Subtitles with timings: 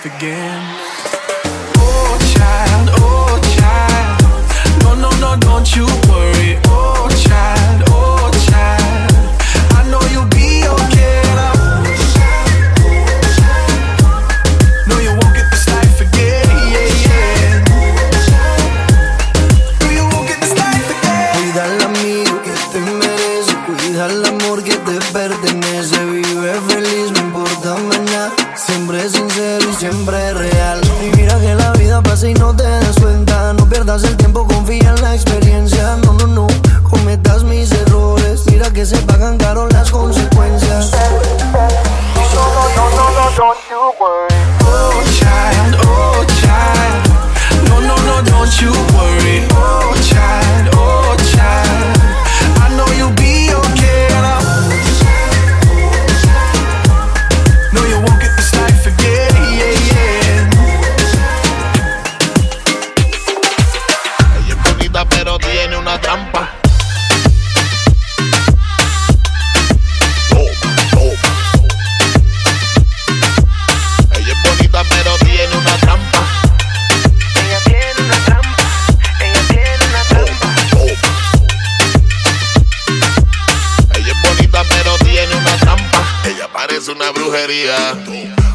[0.00, 0.29] forget.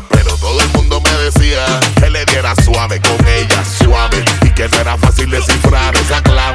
[0.10, 1.63] Pero todo el mundo me decía
[1.98, 4.25] que le diera suave con ella, suave.
[4.42, 6.55] Y que no era fácil descifrar esa clave.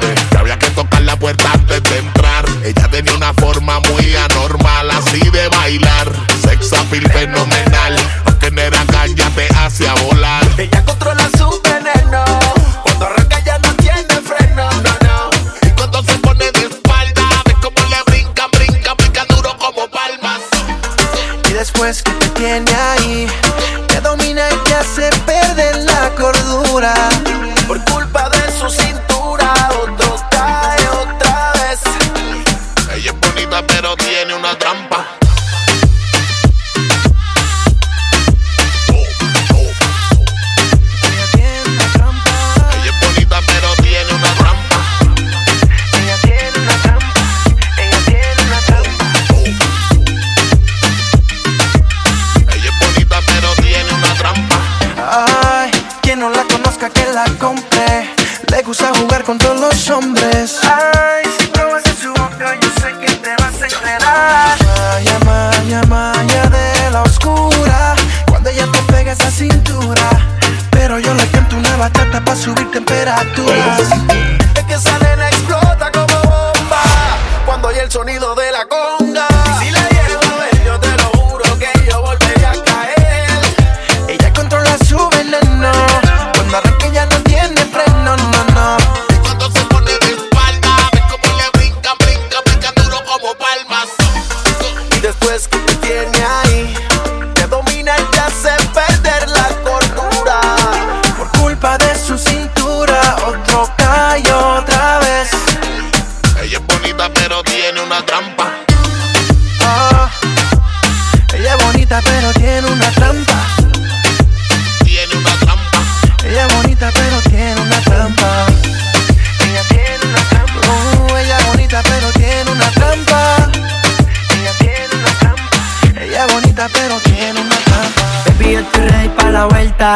[129.81, 129.95] cuenta.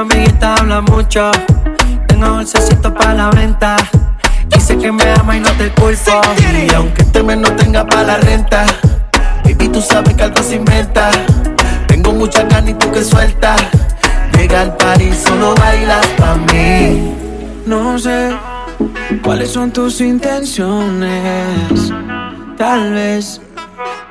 [0.00, 1.30] Amiguita habla mucho.
[2.08, 3.76] Tengo dulcecito para la venta.
[4.48, 6.22] Dice que me ama y no te culpo.
[6.38, 8.64] Y aunque este mes no tenga para la renta,
[9.44, 11.10] baby, tú sabes que algo se inventa.
[11.86, 13.60] Tengo mucha ganas y tú que sueltas.
[14.38, 17.14] Llega al party, solo bailas pa mí.
[17.66, 18.34] No sé
[19.22, 21.92] cuáles son tus intenciones.
[22.56, 23.40] Tal vez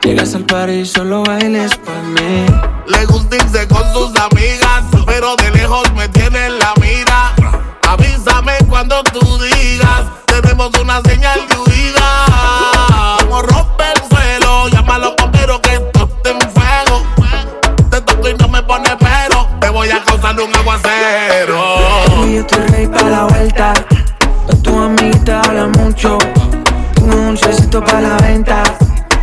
[0.04, 2.81] llegas al party y solo bailes para mí.
[2.92, 7.34] Le gusta irse con sus amigas, pero de lejos me tiene en la mira.
[7.88, 13.18] Avísame cuando tú digas, tenemos una señal de huida.
[13.20, 17.04] Como rompe el suelo, llama a los bomberos que esto en fuego.
[17.90, 21.78] Te toco y no me pone pero, te voy a causar un aguacero.
[22.26, 23.72] Y yo estoy ready para la vuelta.
[23.72, 26.18] A tu amiguita habla mucho.
[26.96, 28.64] Tengo un dulcecito para la venta.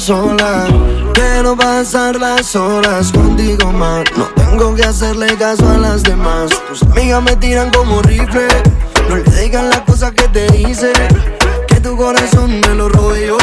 [0.00, 0.66] Sola.
[1.12, 4.04] Quiero pasar las horas contigo más.
[4.16, 6.50] No tengo que hacerle caso a las demás.
[6.68, 8.48] Tus amigas me tiran como rifle.
[9.08, 10.92] No le digan las cosas que te hice.
[11.68, 13.36] Que tu corazón me lo rodeó.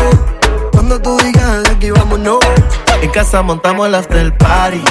[0.71, 2.39] Cuando tú digas de aquí vámonos.
[3.01, 4.81] En casa montamos el after party.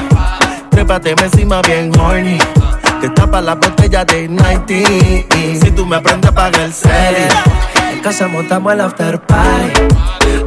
[0.71, 2.39] Trépate encima bien horny.
[3.01, 4.67] Te tapa la botella de 90.
[5.65, 7.17] Si tú me aprendes a pagar el cel.
[7.93, 9.73] En casa montamos el after party.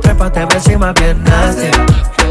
[0.02, 1.70] Trépate encima bien nasty.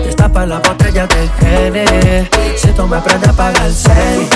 [0.04, 2.28] Te tapa la botella de Henny.
[2.56, 4.28] Si tú me aprendes a pagar el cel.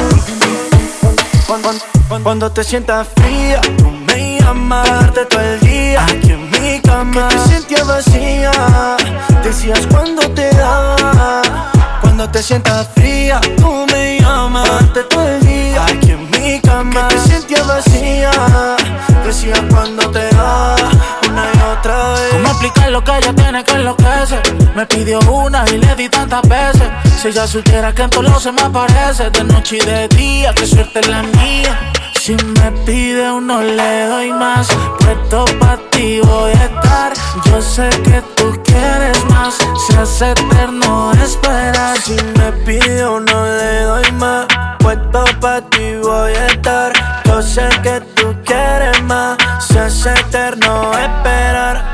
[1.46, 1.68] Cuando,
[2.08, 6.04] cuando- cuando te sientas fría, tú me llamas de todo el día.
[6.04, 8.50] Aquí en mi cama, que te sentías vacía.
[9.42, 11.42] Decías cuando te daba.
[12.00, 13.11] Cuando te sientas fría,
[22.74, 22.90] vez.
[22.90, 24.42] ¿Cómo explicar lo que ella tiene que enloquece?
[24.74, 26.88] Me pidió una y le di tantas veces.
[27.20, 30.66] Si ella supiera que en todo se me aparece, de noche y de día, que
[30.66, 31.92] suerte es la mía.
[32.20, 34.68] Si me pide uno le doy más,
[35.00, 37.12] puesto pa' ti voy a estar.
[37.46, 42.00] Yo sé que tú quieres más, se hace eterno esperar.
[42.04, 44.46] Si me pide no le doy más
[44.78, 46.92] Puesto pa' ti voy a estar
[47.24, 51.91] Yo sé que tú quieres más Se hace eterno esperar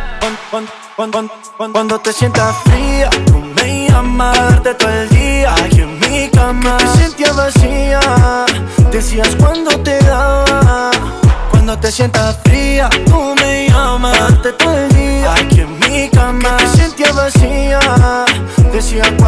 [0.50, 6.28] Cuando, te sientas fría Tú me llamas a darte todo el día Aquí en mi
[6.30, 6.78] cama.
[6.78, 8.00] Te sentías vacía
[8.90, 10.90] Decías cuando te daba
[11.50, 16.56] Cuando te sientas fría Tú me llamas todo el día Aquí en mi cama.
[16.56, 17.80] Te sentías vacía
[18.72, 19.27] Decías cuando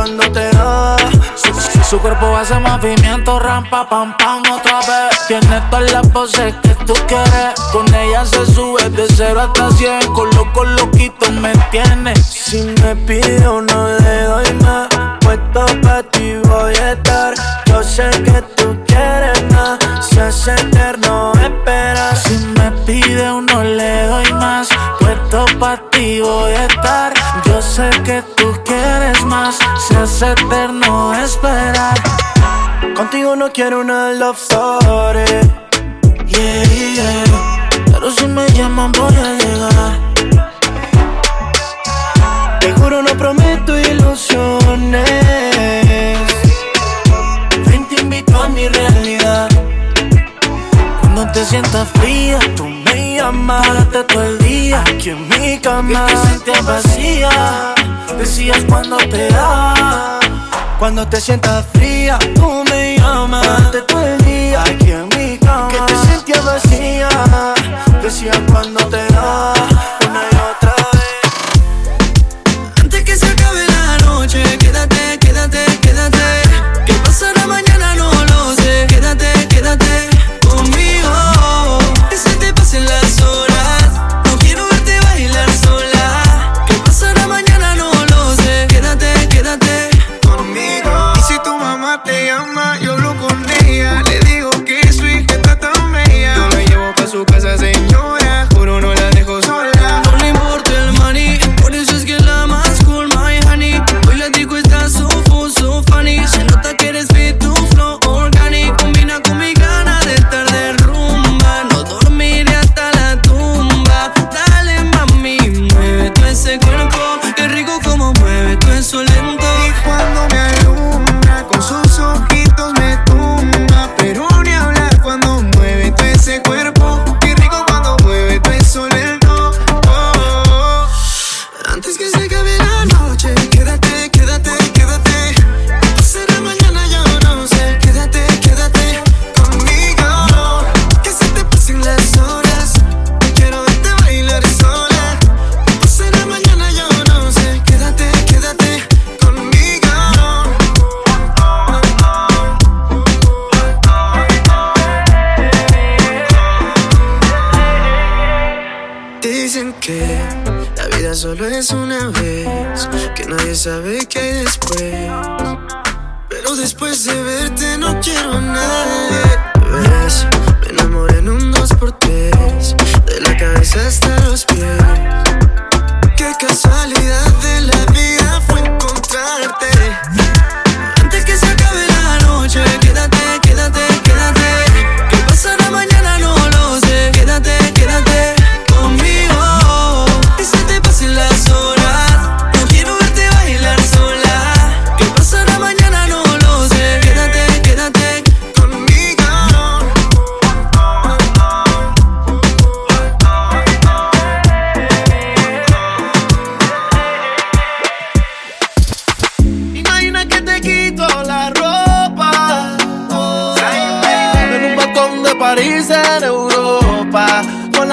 [1.91, 5.27] Su, cuerpo hace movimiento, rampa, pam, pam, otra vez.
[5.27, 7.55] Tiene todas las poses que tú quieres.
[7.73, 10.15] Con ella se sube de 0 hasta 100.
[10.15, 12.15] Con loco, loquito me tiene.
[12.15, 14.89] Si me pide no le doy más
[15.21, 17.35] Puesto pa' ti voy a estar
[17.67, 24.07] Yo sé que tú quieres más Se hace eterno esperar Si me pide uno le
[24.07, 24.69] doy más.
[24.99, 27.13] Puesto pa' ti voy a estar.
[27.45, 28.40] Yo sé que tú
[29.53, 32.01] Se hace eterno esperar.
[32.95, 35.25] Contigo no quiero una love story
[36.27, 37.25] yeah.
[37.87, 40.11] Pero si me llaman voy a llegar.
[42.61, 45.05] Te juro no prometo ilusiones
[47.67, 49.49] Ven te invito a mi realidad
[51.01, 52.80] Cuando te sientas fría, Tú
[53.21, 54.83] me llamas párate todo el día.
[54.87, 56.07] Aquí en mi Que cama
[56.45, 57.75] te vacía.
[58.19, 60.21] Decías cuando te da.
[60.79, 64.63] Cuando te sientas fría, tú me llamas de todo el día.
[64.63, 67.09] Aquí en mi cama, que te sentías vacía.
[68.03, 69.70] Decía cuando te da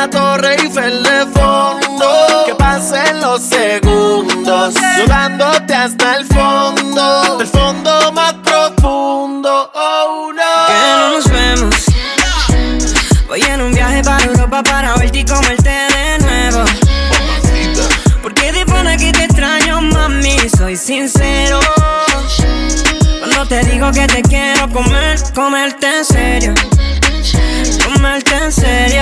[0.07, 8.11] la torre Eiffel de fondo Que pasen los segundos Llevándote hasta el fondo Del fondo
[8.13, 11.75] más profundo Oh Que no no nos vemos.
[13.27, 16.63] Voy en un viaje para Europa para verte y comerte de nuevo.
[18.21, 21.59] Porque de pana que te extraño, mami, soy sincero.
[23.19, 26.53] Cuando te digo que te quiero comer, comerte en serio.
[27.85, 29.01] Comerte en serio.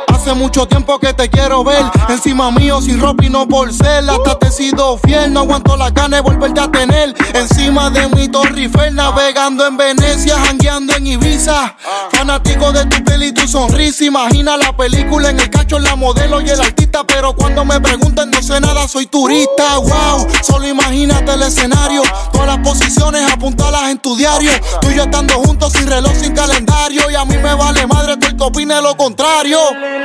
[0.21, 1.83] Hace mucho tiempo que te quiero ver.
[2.07, 4.07] Encima mío sin ropa y no por ser.
[4.07, 7.15] Hasta te he sido fiel, no aguanto la gana de volverte a tener.
[7.33, 11.75] Encima de mi Torre Eiffel Navegando en Venecia, jangueando en Ibiza.
[12.11, 14.05] Fanático de tu piel y tu sonrisa.
[14.05, 17.03] Imagina la película en el cacho, la modelo y el artista.
[17.03, 19.77] Pero cuando me preguntan no sé nada, soy turista.
[19.77, 22.03] Wow, solo imagínate el escenario.
[22.31, 24.51] Todas las posiciones apuntalas en tu diario.
[24.81, 27.09] Tú y yo estando juntos sin reloj, sin calendario.
[27.09, 29.57] Y a mí me vale madre, tú el que opine lo contrario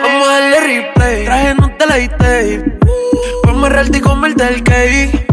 [0.06, 1.25] Vamos a darle replay.
[1.25, 2.78] Traje no te la tape.
[3.42, 5.26] Ponme realty y comerte el cake.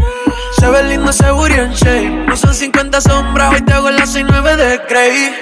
[0.58, 2.26] Se ve lindo ese booty en shape.
[2.28, 5.36] No son 50 sombras, hoy te hago las 69 de Cray.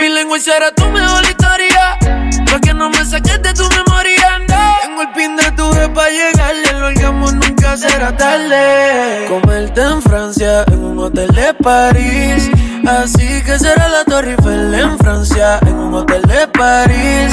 [0.00, 1.98] Mi lengua será tu mejor historia.
[2.50, 4.76] Pa' que no me saques de tu memoria, no.
[4.82, 6.72] Tengo el pin de tu vez pa' llegarle.
[6.72, 9.26] Lo hagamos nunca será tarde.
[9.28, 12.50] Comerte en Francia, en un hotel de París.
[12.88, 17.32] Así que será la Torre Eiffel en Francia, en un hotel de París.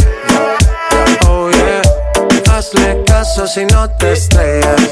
[2.73, 4.89] Hazle caso si no te estrellas.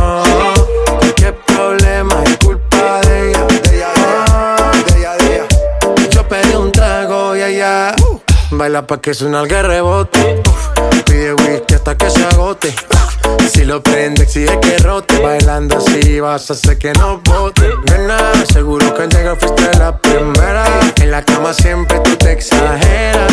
[0.00, 0.54] Oh,
[1.14, 3.46] qué problema es culpa de ella.
[4.32, 7.94] Oh, Yo pedí un trago y ella
[8.50, 10.42] baila pa' que suena el rebote.
[11.04, 12.74] Pide whisky hasta que se agote.
[13.52, 15.18] Si lo prende, exige que rote.
[15.20, 17.68] Bailando así vas a hacer que no bote.
[17.90, 20.64] Nena, seguro que al llegar fuiste la primera.
[20.96, 23.32] En la cama siempre tú te exageras.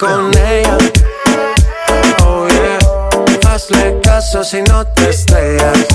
[0.00, 0.78] con ella.
[2.24, 2.78] Oh yeah.
[3.46, 5.86] Hazle caso si no te estrellas.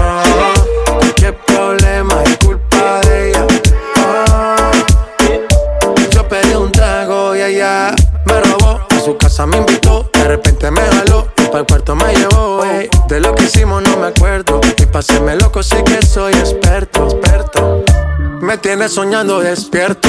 [0.00, 3.46] Oh, qué problema es culpa de ella.
[6.10, 8.80] Yo pedí un trago y ella me robó.
[8.88, 11.28] A su casa me invitó, de repente me jaló.
[11.36, 12.64] Para el cuarto me llevó.
[12.64, 12.88] ey.
[13.08, 14.58] De lo que hicimos no me acuerdo.
[14.78, 17.84] Y paséme loco, sé que soy experto, experto.
[18.40, 20.08] Me tiene soñando despierto,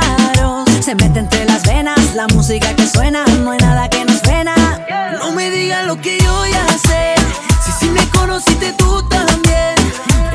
[0.81, 4.55] Se mete entre las venas la música que suena, no hay nada que nos frena.
[5.19, 7.13] No me digas lo que yo ya sé.
[7.63, 9.75] Si sí me conociste tú también.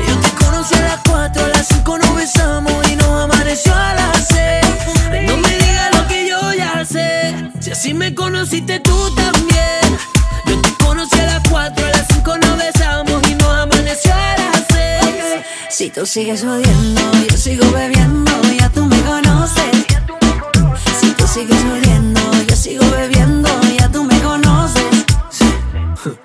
[0.07, 3.93] Yo te conocí a las 4, a las 5 nos besamos y nos amaneció a
[3.93, 5.27] las 6.
[5.27, 7.51] No me digas lo que yo ya sé.
[7.59, 9.99] Si así me conociste tú también.
[10.45, 14.37] Yo te conocí a las 4, a las 5 nos besamos y nos amaneció a
[14.37, 15.43] las 6.
[15.69, 19.96] Si tú sigues odiando, yo sigo bebiendo, ya tú me conoces.
[20.99, 25.05] Si tú sigues odiando, yo sigo bebiendo, ya tú me conoces.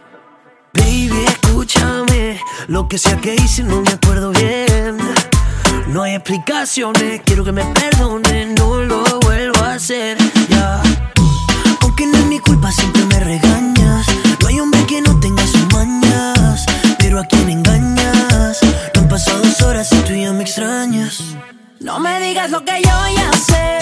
[0.75, 2.41] Baby, escúchame.
[2.69, 4.99] Lo que sea que hice no me acuerdo bien.
[5.89, 10.17] No hay explicaciones, quiero que me perdones, no lo vuelvo a hacer.
[10.49, 10.81] Ya.
[11.83, 14.07] Aunque no es mi culpa, siempre me regañas.
[14.41, 16.65] No hay hombre que no tenga sus mañas.
[16.99, 18.59] Pero a quien engañas.
[18.95, 21.21] No han pasado dos horas y tú ya me extrañas.
[21.81, 23.82] No me digas lo que yo ya sé.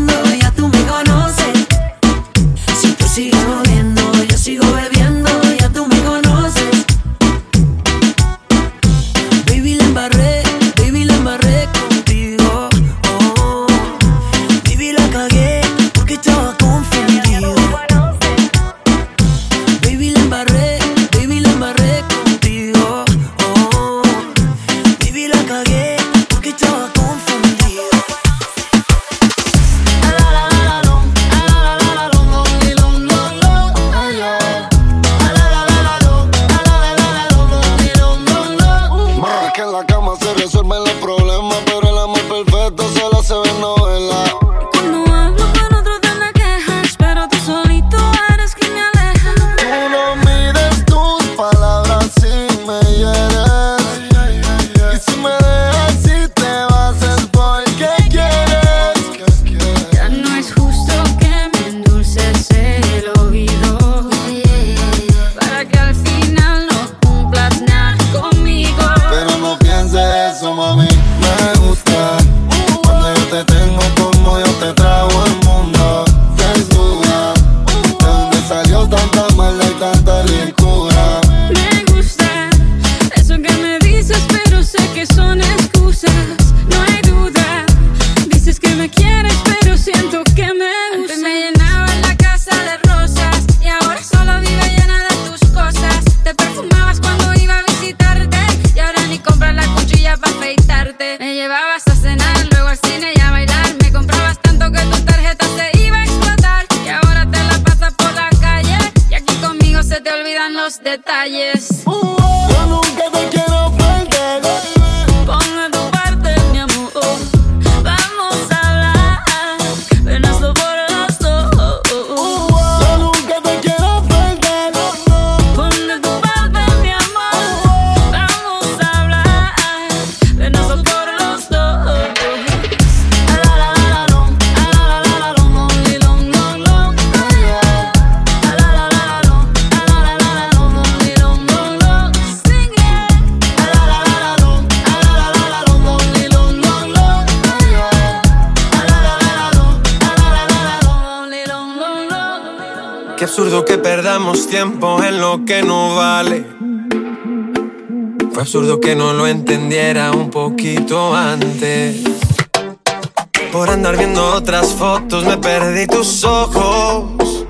[164.11, 167.45] viendo otras fotos me perdí tus ojos.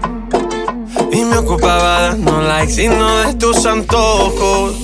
[1.11, 4.75] Y me ocupaba dando likes y no de tus antojos.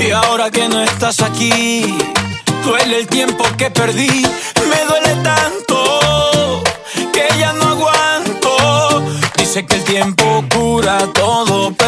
[0.00, 1.98] Y ahora que no estás aquí,
[2.64, 4.22] duele el tiempo que perdí.
[4.70, 6.62] Me duele tanto
[7.12, 9.04] que ya no aguanto.
[9.36, 11.87] Dice que el tiempo cura todo, pero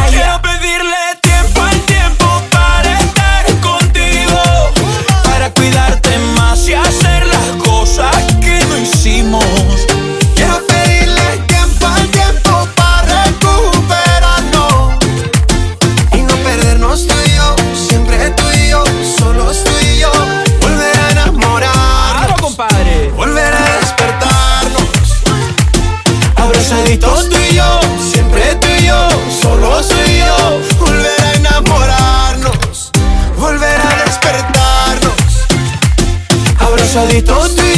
[37.01, 37.70] Abrazaditos tú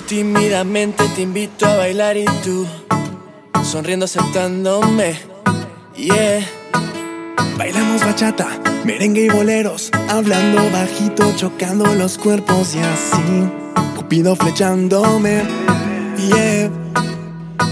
[0.00, 2.66] yo tímidamente te invito a bailar y tú
[3.64, 5.18] sonriendo aceptándome.
[5.96, 6.46] Yeah.
[7.56, 8.46] Bailamos bachata,
[8.84, 13.50] merengue y boleros, hablando bajito, chocando los cuerpos y así,
[13.96, 15.42] Cupido flechándome.
[16.28, 16.70] Yeah.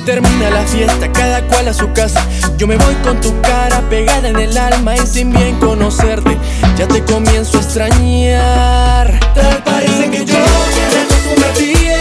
[0.05, 2.27] Termina la fiesta, cada cual a su casa.
[2.57, 6.37] Yo me voy con tu cara pegada en el alma y sin bien conocerte,
[6.77, 9.21] ya te comienzo a extrañar.
[9.35, 11.98] Tal parece que yo me acostumbré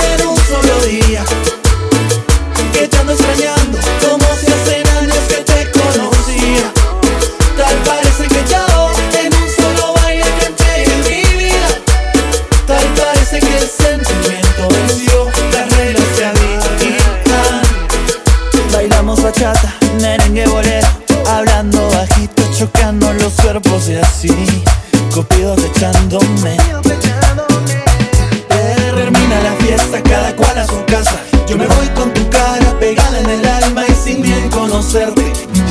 [0.87, 1.25] día.
[2.73, 4.26] Que te ando extrañando, como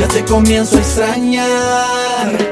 [0.06, 2.46] ya te comienzo a extrañar.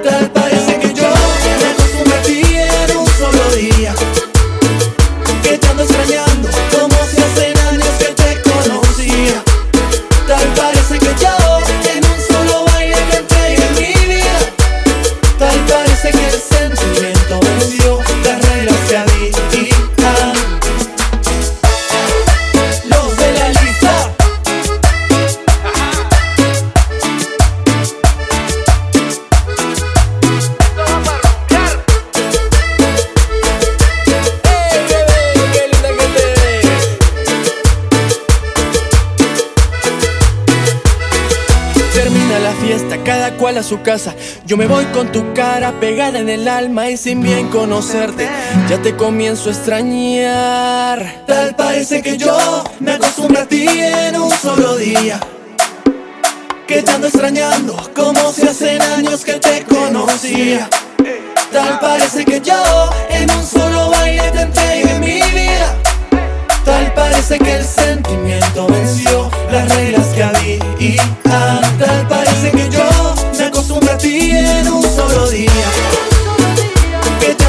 [43.54, 44.14] Cual a su casa.
[44.46, 48.28] Yo me voy con tu cara pegada en el alma y sin bien conocerte,
[48.68, 51.24] ya te comienzo a extrañar.
[51.26, 55.20] Tal parece que yo me acostumbré a ti en un solo día.
[56.66, 60.68] Que te ando extrañando, como si hacen años que te conocía.
[61.52, 65.76] Tal parece que yo en un solo baile te entregué en mi vida.
[66.64, 70.64] Tal parece que el sentimiento venció las reglas que había.
[71.78, 72.93] Tal parece que yo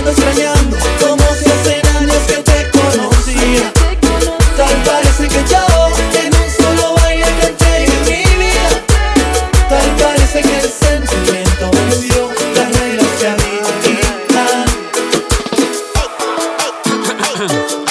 [0.05, 3.73] ando extrañando como si hace años que te conocía.
[4.55, 5.65] Tal parece que yo
[6.21, 8.69] en un solo baile canté mi vida.
[9.69, 13.63] Tal parece que el sentimiento venció las reglas que había.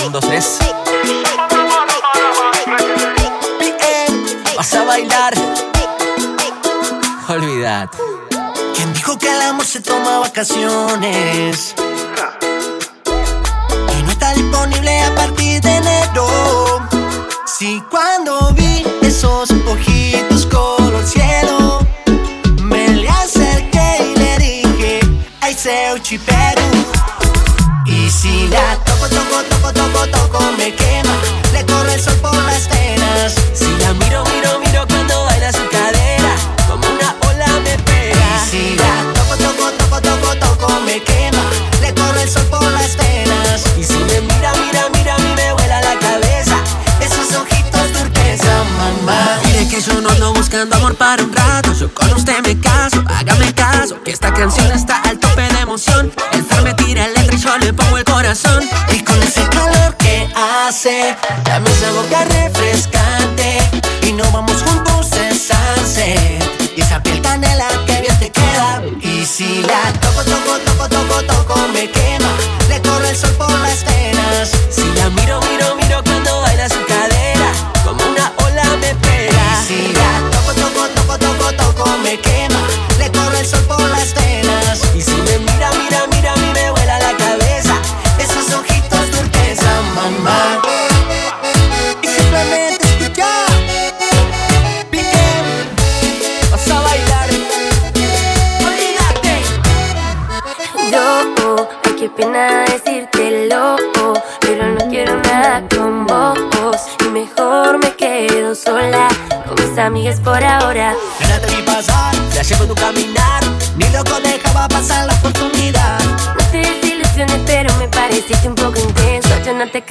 [0.07, 0.59] Un, dos, tres.
[4.57, 5.35] Vas a bailar.
[7.29, 7.91] Olvidad.
[8.77, 11.74] ¿Quién dijo que el amor se toma vacaciones?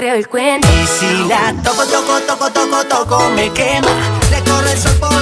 [0.03, 0.67] creo el cuento.
[0.67, 3.87] Y si la toco, toco, toco, toco, toco, me quema.
[4.31, 5.12] Le corre el sol por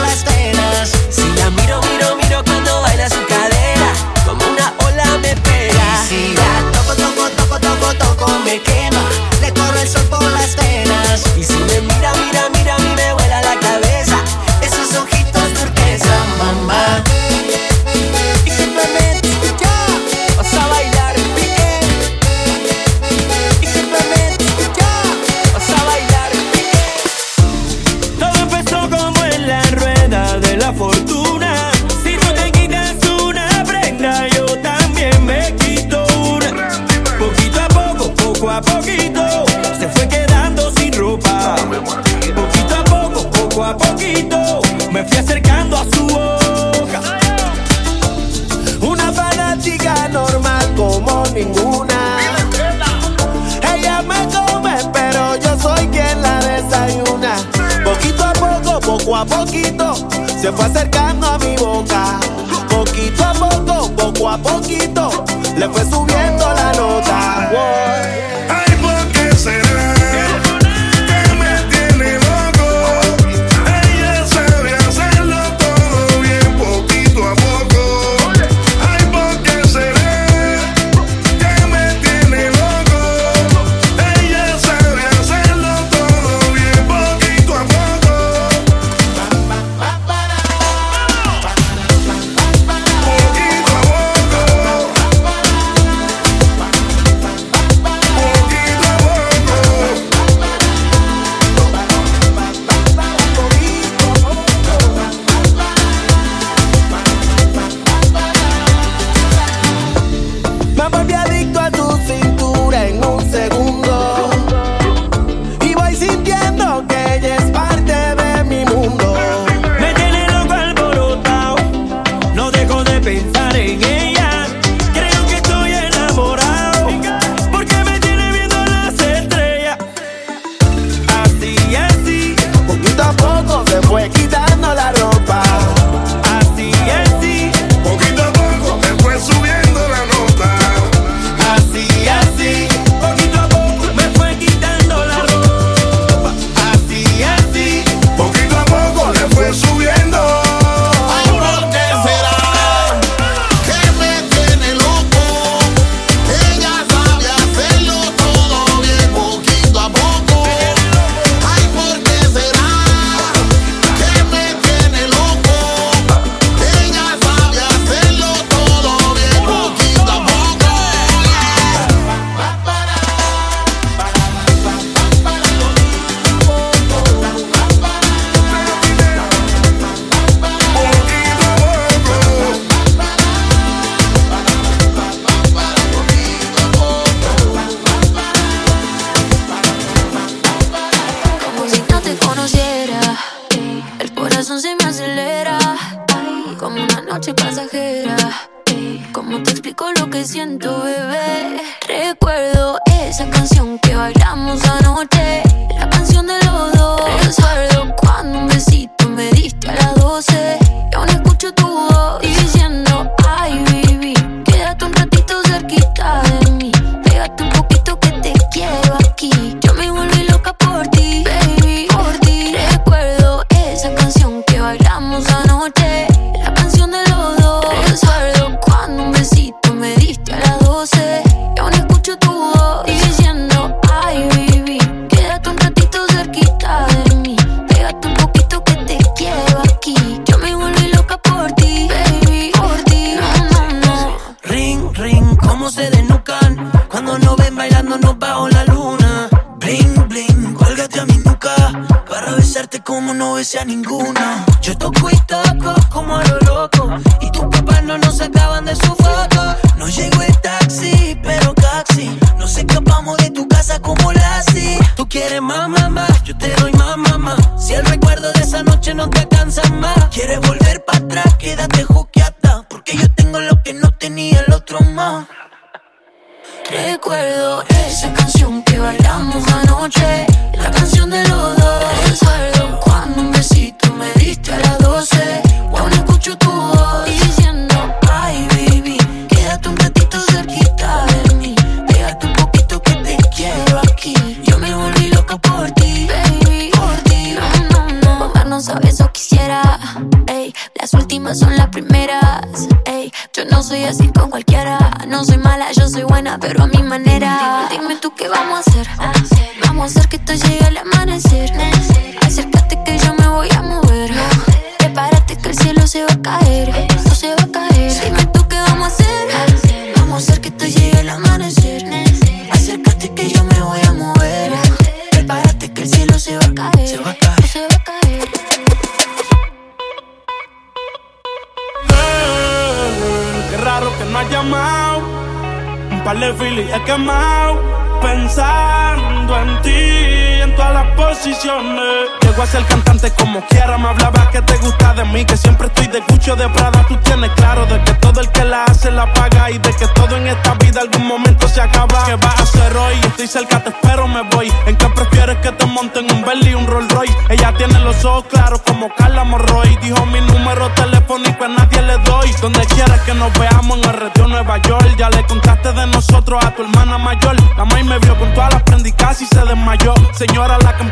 [253.42, 254.46] poesía ninguna.
[254.62, 255.20] Yo toco y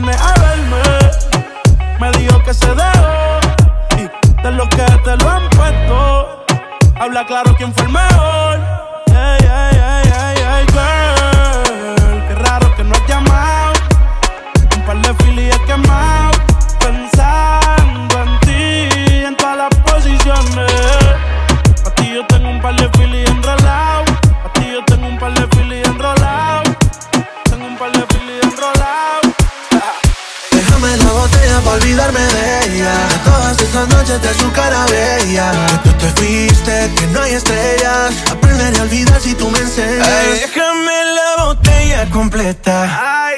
[0.00, 0.82] viene a verme.
[2.00, 3.40] Me dijo que se dejó
[3.96, 6.44] y de lo que te lo han puesto.
[7.00, 8.47] Habla claro quién fue el mejor.
[34.22, 35.52] de su cara bella.
[35.82, 38.14] Que tú te fuiste, que no hay estrellas.
[38.30, 40.06] Aprenderé a olvidar si tú me enseñas.
[40.06, 43.26] Ay, déjame la botella completa.
[43.26, 43.37] Ay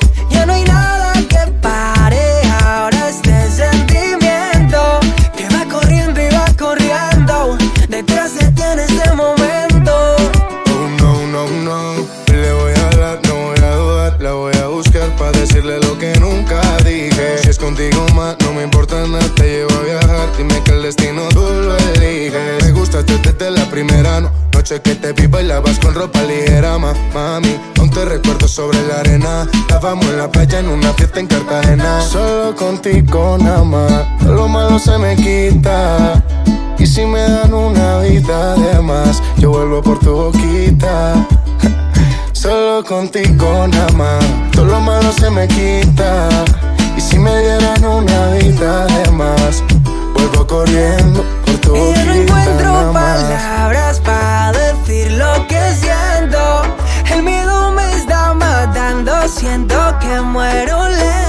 [18.61, 19.25] Me importa nada.
[19.35, 20.29] Te llevo a viajar.
[20.37, 22.63] Dime que el destino tú lo eliges.
[22.63, 26.93] Me gustaste desde la primera no- noche que te vi bailabas con ropa ligera, ma,
[27.13, 27.59] mami.
[27.79, 29.47] Aún te recuerdo sobre la arena.
[29.61, 32.01] Estábamos en la playa en una fiesta en Cartagena.
[32.01, 34.23] Solo contigo nada más.
[34.25, 36.23] Lo malo se me quita.
[36.77, 41.27] Y si me dan una vida de más, yo vuelvo por tu boquita.
[42.33, 46.27] Solo contigo nada más, todo lo malo se me quita.
[46.97, 49.63] Y si me dieran una vida de más,
[50.13, 56.63] vuelvo corriendo por tu Y yo no encuentro palabras para decir lo que siento.
[57.13, 61.20] El miedo me está matando, siento que muero lento.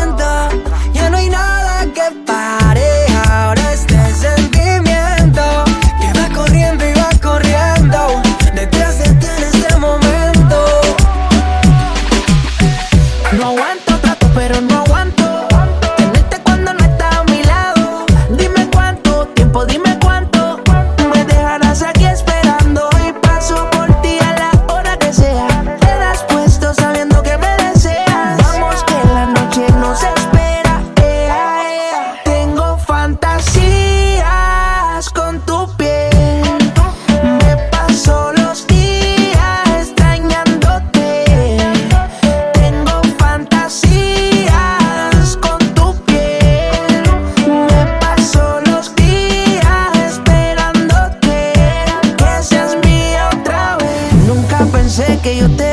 [55.22, 55.71] que yo te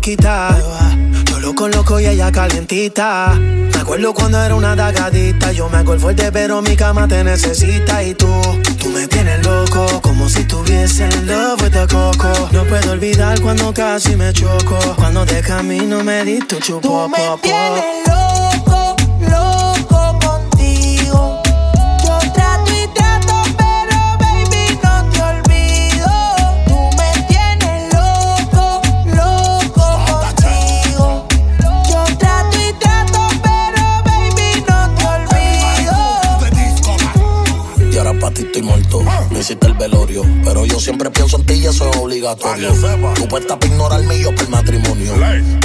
[0.00, 0.58] coloco y ella lo quita.
[1.26, 3.34] Yo lo coloco y ella calientita.
[3.38, 5.52] Me acuerdo cuando era una dagadita.
[5.52, 8.02] Yo me acuerdo fuerte, pero mi cama te necesita.
[8.02, 8.26] Y tú,
[8.80, 10.00] tú me tienes loco.
[10.00, 12.48] Como si tuviese en love with the coco.
[12.52, 14.78] No puedo olvidar cuando casi me choco.
[14.96, 17.42] Cuando de camino me di tu chupo, Tú me po, po.
[17.42, 19.61] tienes loco, loco
[39.42, 40.22] hiciste el velorio.
[40.44, 42.72] Pero yo siempre pienso en ti y eso es obligatorio.
[43.14, 45.14] Tú puestas para ignorarme y yo por matrimonio.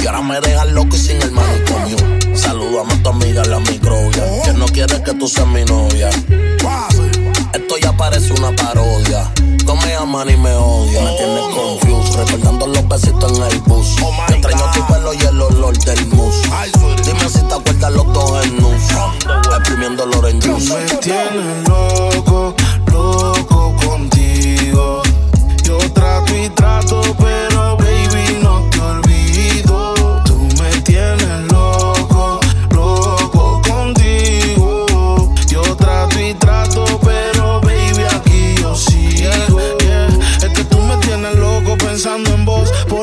[0.02, 1.96] Y ahora me dejas loco y sin el manicomio.
[2.36, 4.42] Saludame a tu amiga, la microbia.
[4.44, 6.10] Que no quiere que tú seas mi novia.
[7.52, 9.32] Esto ya parece una parodia.
[9.64, 11.04] No me aman ni me odian.
[11.04, 12.16] Me tienes confused.
[12.16, 13.96] Recordando los besitos en el bus.
[13.96, 16.42] Yo extraño tu pelo y el olor del mousse.
[17.04, 18.82] Dime si te acuerdas los dos en nus.
[19.56, 20.74] Exprimiendo el orange juice.
[20.74, 22.54] Me tienes loco,
[22.86, 23.57] loco
[25.98, 27.77] trato y trato, pero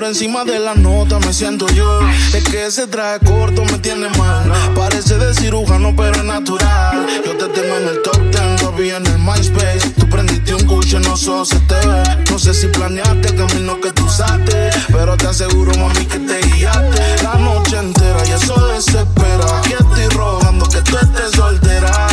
[0.08, 2.00] encima de la nota me siento yo.
[2.34, 4.52] Es que ese traje corto me tiene mal.
[4.76, 7.06] Parece de cirujano, pero es natural.
[7.26, 9.90] Yo te tengo en el top 10, Bobby en el MySpace.
[9.98, 12.04] Tú prendiste un cucho, no sos se te ve.
[12.30, 14.70] No sé si planeaste el camino que tú usaste.
[14.92, 17.24] Pero te aseguro, mami, que te guiaste.
[17.24, 19.60] La noche entera y eso desespera.
[19.60, 22.08] Aquí estoy rogando que tú estés soltera.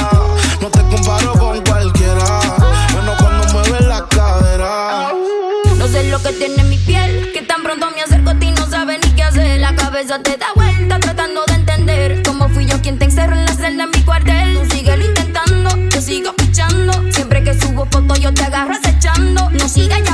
[0.61, 1.42] No te comparo
[10.21, 13.85] te da vuelta tratando de entender cómo fui yo quien te encerró en la celda
[13.85, 14.59] en mi cuartel.
[14.59, 16.93] Tú síguelo intentando, yo sigo pichando.
[17.11, 19.49] Siempre que subo fotos yo te agarro acechando.
[19.51, 20.12] No sigas llamando,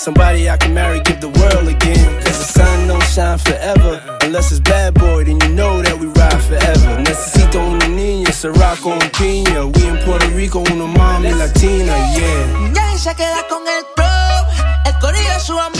[0.00, 2.08] Somebody I can marry, give the world again.
[2.24, 4.00] Cause the sun don't shine forever.
[4.22, 7.02] Unless it's bad boy, then you know that we ride forever.
[7.04, 9.66] Necesito una niña, Sirocco un piña.
[9.66, 12.72] We in Puerto Rico, una mami latina, yeah.
[12.72, 14.46] Ya se queda con el club.
[14.86, 15.79] El corillo su amiga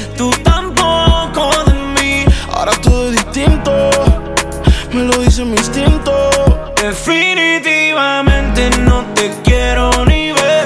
[7.11, 10.63] Definitivamente no te quiero ni ver.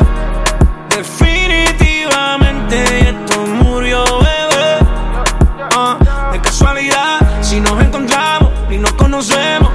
[0.89, 4.77] Definitivamente esto murió, bebé.
[5.75, 5.97] Ah,
[6.31, 9.71] de casualidad, si nos encontramos y nos conocemos.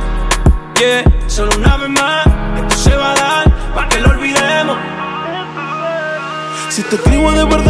[0.78, 2.28] Yeah, solo una vez más,
[2.60, 4.78] esto se va a dar para que lo olvidemos.
[6.68, 7.69] Si te escribo de verdad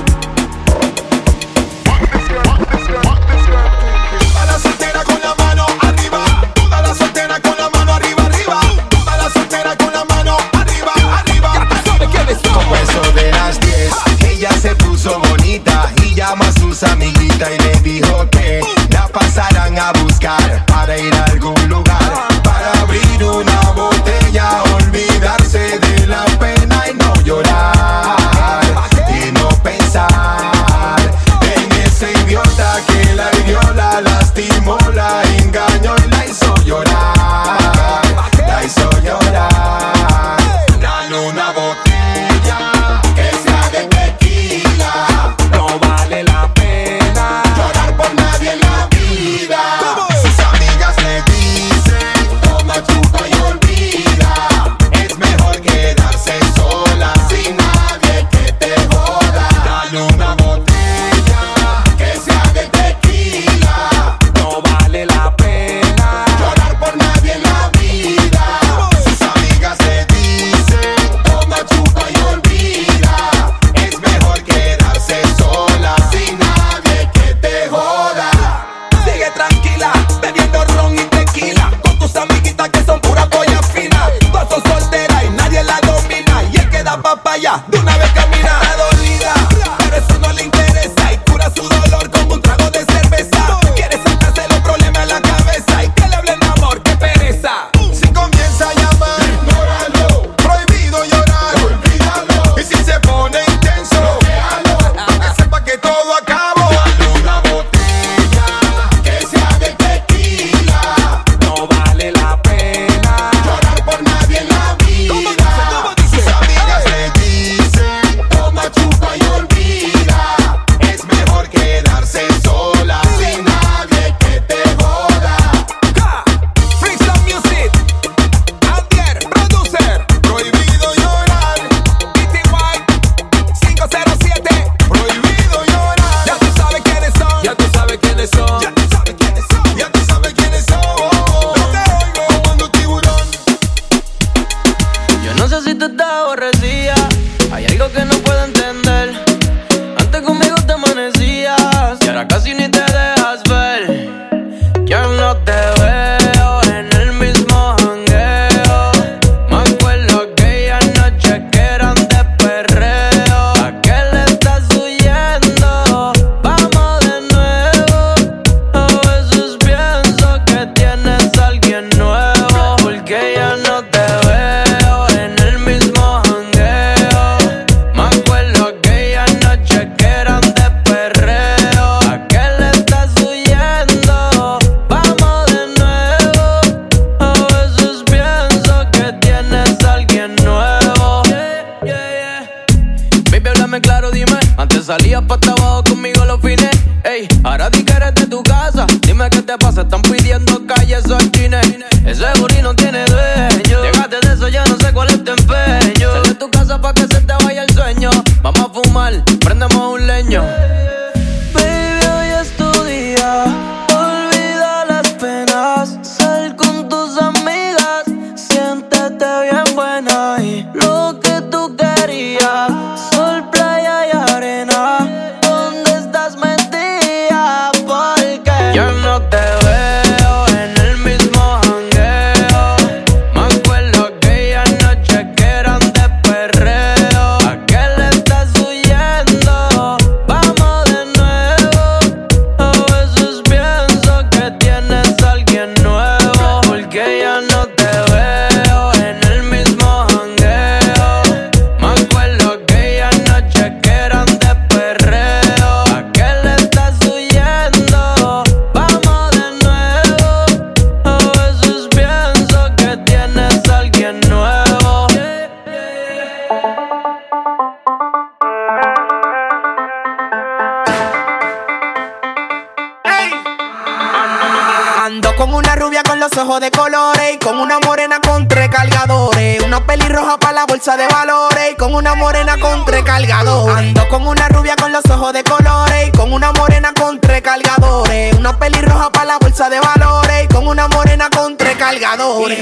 [288.37, 292.59] Una pelirroja para la bolsa de valores y con una morena con tres cargadores.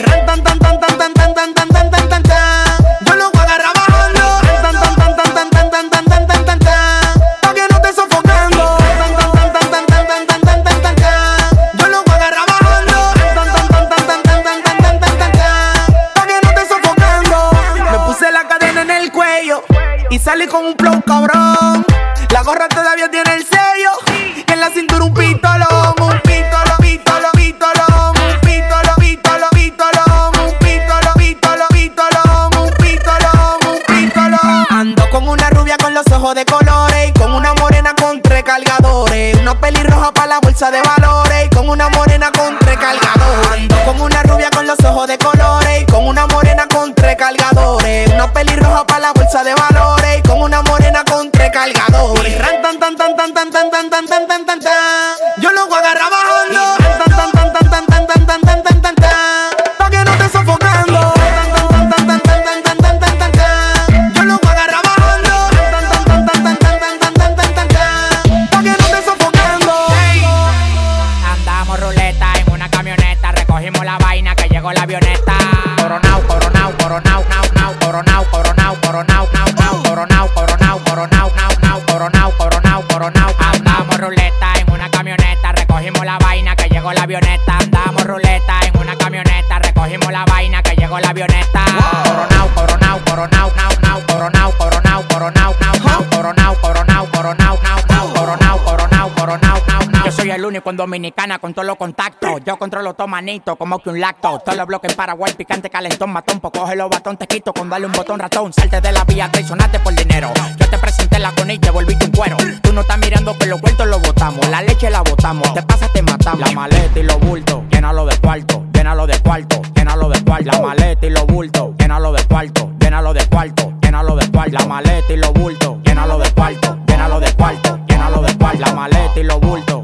[100.70, 102.42] En Dominicana con todos los contactos.
[102.46, 104.38] Yo controlo todo manito, como que un lacto.
[104.40, 106.40] Todos los bloques en Paraguay, picante, calentón, matón.
[106.40, 108.54] Coge los batón, te quito con darle un botón ratón.
[108.54, 110.32] Salte de la vía, traicionaste por dinero.
[110.60, 112.38] Yo te presenté la con y te volviste un cuero.
[112.62, 114.48] Tú no estás mirando que los vueltos los botamos.
[114.50, 115.54] La leche la botamos.
[115.56, 116.42] Te pasa, te matamos.
[116.42, 120.52] La maleta y los bultos, llénalo de cuarto, llénalo de cuarto, llénalo de cuarto.
[120.52, 124.54] La maleta y los bultos, llénalo de cuarto, llénalo de cuarto, llénalo de cuarto.
[124.54, 128.60] La maleta y los bultos, llénalo de cuarto, llénalo de cuarto, llénalo de cuarto.
[128.60, 129.84] La maleta y los bultos,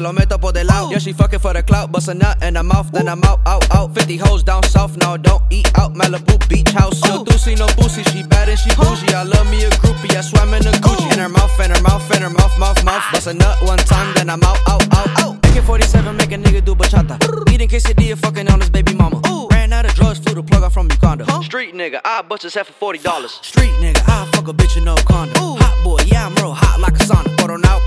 [0.00, 0.90] se lo meto por del lado.
[0.90, 3.40] Yeah, she fucking for the clout, bust a nut in her mouth, then I'm out,
[3.46, 3.94] out, out.
[3.94, 5.94] 50 hoes down south, no, don't eat out.
[5.94, 8.02] Malibu beach house, no doozy, no boozy.
[8.04, 9.12] She bad and she bougie.
[9.14, 11.12] I love me a groupie, I swam in a Gucci.
[11.12, 13.04] In her mouth, in her mouth, in her mouth, mouth, mouth.
[13.12, 15.36] Bust a nut one time, then I'm out, out, out, out.
[15.46, 17.16] AK-47 make a nigga do bachata.
[17.52, 19.20] Eating quesadilla, fucking on his baby mama.
[19.50, 21.24] Ran out of drugs, flew the plug out from Uganda.
[21.42, 23.32] Street nigga, I bust his head for forty dollars.
[23.42, 25.34] Street nigga, I fuck a bitch in no condom.
[25.36, 26.54] Hot boy, yeah I'm real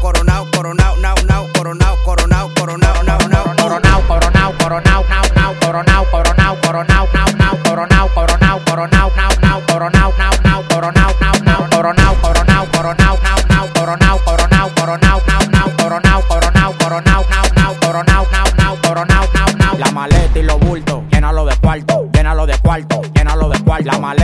[0.04, 6.06] Coronao, coronao, now, now, coronao, coronao, coronao, now, now, Coronao, coronao, coronao, nao, nao, coronao,
[6.12, 11.64] coronao, coronao, nao, nao, coronao, coronao, coronao, nao, nao, coronao, nao, nao, coronao, nao, nao,
[11.72, 17.76] coronao, coronao, coronao, nao, nao, coronao, coronao, coronao, nao, nao, coronao, coronao, coronao, nao, nao,
[17.80, 19.78] coronao, nao, nao, coronao, nao, nao.
[19.78, 23.86] La maleta y los bultos, llénalo de cuarto, llénalo de cuarto, llénalo de cuarto.
[23.86, 24.23] La maleta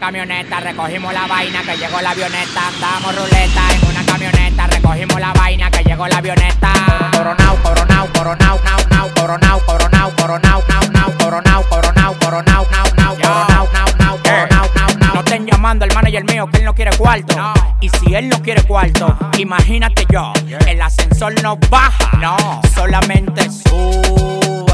[0.00, 2.62] camioneta, recogimos la vaina que llegó la avioneta.
[2.80, 6.72] Damos ruleta en una camioneta, recogimos la vaina que llegó la avioneta.
[7.12, 13.16] Coronao, coronao, coronao, nao, nao, coronao, coronao, coronao, nao, nao, coronao, coronao, coronao, nao, nao,
[13.16, 15.14] coronao, nao, nao, coronao, nao, nao.
[15.14, 17.52] No estén llamando al manager mío que él no quiere cuarto.
[17.80, 20.32] Y si él no quiere cuarto, imagínate yo,
[20.66, 24.70] el ascensor no baja, no, solamente sube.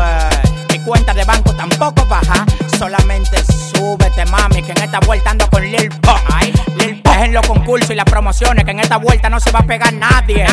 [0.70, 2.46] Mi cuenta de banco tampoco baja,
[2.76, 6.16] solamente súbete, mami, que en esta vuelta ando con Lil Pump.
[6.78, 9.50] Lil Pump es en los concursos y las promociones, que en esta vuelta no se
[9.50, 10.46] va a pegar nadie.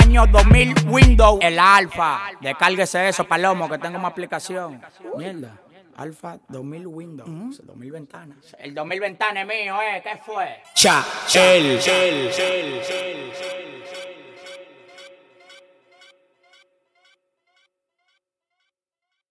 [0.00, 2.20] Año 2000 Windows, el Alfa.
[2.40, 4.80] Descárguese eso, Palomo, que tengo una aplicación.
[5.16, 5.58] Mierda.
[5.96, 8.56] Alfa 2000 Windows, 2000 ventanas.
[8.58, 10.02] El 2000 ventanas es mío, ¿eh?
[10.02, 10.60] ¿Qué fue?
[10.74, 11.04] Cha,
[11.34, 11.80] el.